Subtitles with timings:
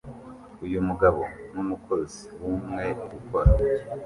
[0.65, 1.21] Uyu mugabo
[1.53, 2.85] numukozi wubumwe
[3.17, 3.51] ukora